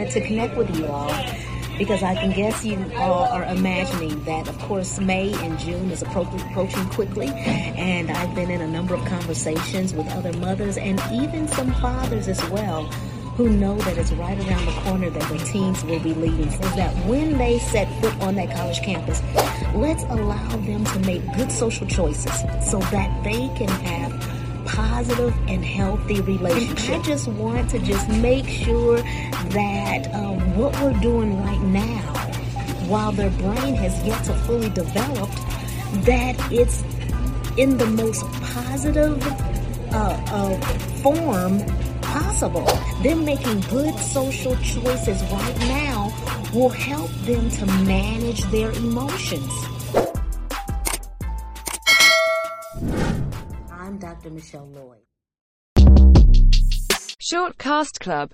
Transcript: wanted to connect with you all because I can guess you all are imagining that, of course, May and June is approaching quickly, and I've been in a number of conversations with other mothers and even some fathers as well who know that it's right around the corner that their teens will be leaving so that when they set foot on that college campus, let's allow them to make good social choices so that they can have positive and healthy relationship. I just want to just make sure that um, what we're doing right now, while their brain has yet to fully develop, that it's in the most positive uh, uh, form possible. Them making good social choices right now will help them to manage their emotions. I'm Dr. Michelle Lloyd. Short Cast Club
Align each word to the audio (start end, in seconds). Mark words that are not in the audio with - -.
wanted 0.00 0.12
to 0.14 0.26
connect 0.26 0.56
with 0.56 0.74
you 0.78 0.86
all 0.86 1.12
because 1.76 2.02
I 2.02 2.14
can 2.14 2.32
guess 2.32 2.64
you 2.64 2.82
all 2.96 3.24
are 3.24 3.44
imagining 3.44 4.22
that, 4.24 4.48
of 4.48 4.58
course, 4.60 4.98
May 4.98 5.32
and 5.44 5.58
June 5.58 5.90
is 5.90 6.00
approaching 6.02 6.86
quickly, 6.86 7.28
and 7.28 8.10
I've 8.10 8.34
been 8.34 8.50
in 8.50 8.62
a 8.62 8.66
number 8.66 8.94
of 8.94 9.04
conversations 9.04 9.92
with 9.92 10.06
other 10.08 10.32
mothers 10.34 10.78
and 10.78 11.00
even 11.12 11.48
some 11.48 11.72
fathers 11.74 12.28
as 12.28 12.42
well 12.48 12.84
who 13.36 13.50
know 13.50 13.76
that 13.78 13.98
it's 13.98 14.12
right 14.12 14.38
around 14.38 14.64
the 14.66 14.72
corner 14.82 15.10
that 15.10 15.28
their 15.28 15.46
teens 15.46 15.84
will 15.84 16.00
be 16.00 16.14
leaving 16.14 16.50
so 16.50 16.68
that 16.76 16.94
when 17.06 17.36
they 17.36 17.58
set 17.58 17.86
foot 18.00 18.14
on 18.22 18.34
that 18.36 18.54
college 18.56 18.80
campus, 18.80 19.22
let's 19.74 20.02
allow 20.04 20.48
them 20.48 20.82
to 20.84 20.98
make 21.00 21.22
good 21.34 21.52
social 21.52 21.86
choices 21.86 22.32
so 22.70 22.78
that 22.90 23.22
they 23.22 23.48
can 23.56 23.68
have 23.68 24.39
positive 24.74 25.34
and 25.48 25.64
healthy 25.64 26.20
relationship. 26.20 27.00
I 27.00 27.02
just 27.02 27.28
want 27.28 27.70
to 27.70 27.78
just 27.80 28.08
make 28.08 28.48
sure 28.48 28.98
that 28.98 30.08
um, 30.14 30.56
what 30.56 30.72
we're 30.80 30.98
doing 31.00 31.42
right 31.42 31.60
now, 31.60 32.12
while 32.86 33.12
their 33.12 33.30
brain 33.30 33.74
has 33.74 34.04
yet 34.06 34.22
to 34.24 34.34
fully 34.46 34.70
develop, 34.70 35.28
that 36.04 36.36
it's 36.52 36.82
in 37.56 37.76
the 37.78 37.86
most 37.86 38.24
positive 38.54 39.20
uh, 39.92 40.20
uh, 40.28 40.60
form 41.02 41.60
possible. 42.00 42.66
Them 43.02 43.24
making 43.24 43.60
good 43.62 43.98
social 43.98 44.56
choices 44.56 45.22
right 45.32 45.58
now 45.60 46.12
will 46.54 46.68
help 46.68 47.10
them 47.22 47.50
to 47.50 47.66
manage 47.84 48.42
their 48.44 48.70
emotions. 48.72 49.52
I'm 53.80 53.96
Dr. 53.96 54.28
Michelle 54.28 54.68
Lloyd. 54.68 54.98
Short 57.18 57.56
Cast 57.56 57.98
Club 57.98 58.28